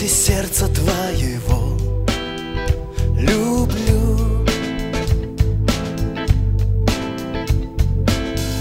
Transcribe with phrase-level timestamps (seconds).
[0.00, 1.76] сердце сердца твоего
[3.18, 4.46] люблю.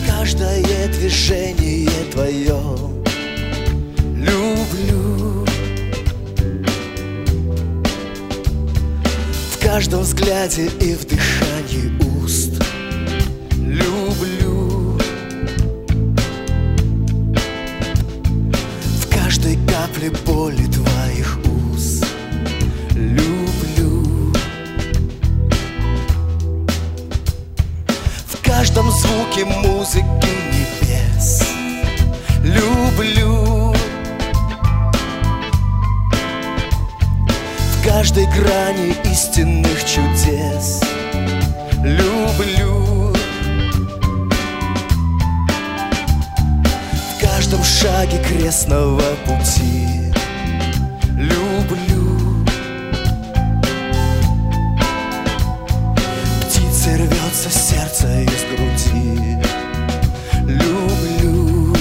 [0.05, 2.59] Каждое движение твое
[4.15, 5.45] люблю.
[9.53, 12.61] В каждом взгляде и в дыхании уст
[13.55, 14.97] люблю.
[19.01, 20.65] В каждой капле боли
[29.29, 30.05] звуке музыки
[30.51, 31.43] небес.
[32.43, 33.73] Люблю.
[37.73, 40.81] В каждой грани истинных чудес.
[41.83, 43.13] Люблю.
[47.15, 50.08] В каждом шаге крестного пути
[56.89, 59.37] Птица рвется сердце из груди.
[60.45, 61.73] Люблю.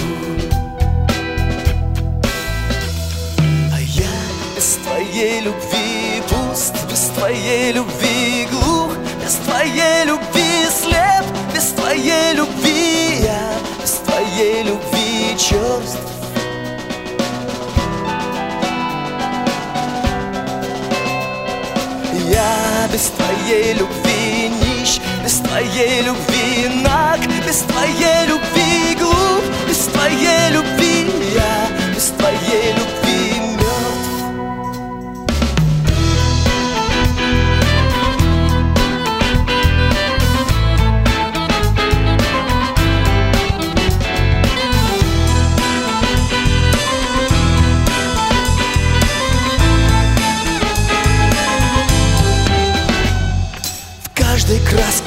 [3.73, 4.07] А я
[4.55, 8.91] без твоей любви пуст Без твоей любви глух
[9.25, 11.25] Без твоей любви слеп
[11.55, 15.99] Без твоей любви я Без твоей любви черств
[22.31, 23.98] Я без твоей любви
[25.29, 28.18] без твоей любви наг, без твоей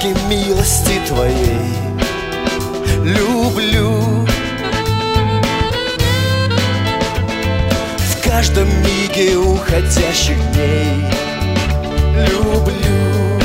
[0.01, 1.75] краске милости твоей.
[3.03, 4.25] Люблю.
[7.97, 11.05] В каждом миге уходящих дней.
[12.15, 13.39] Люблю.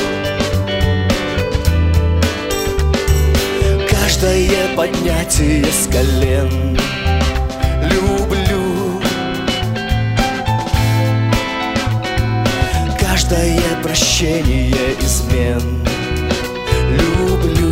[3.90, 6.78] Каждое поднятие с колен.
[7.82, 9.00] Люблю.
[12.98, 15.60] Каждое прощение измен.
[15.60, 16.05] люблю
[16.88, 17.65] А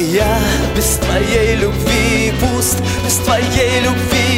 [0.00, 0.38] я
[0.76, 4.29] без твоей любви пуст, без твоей любви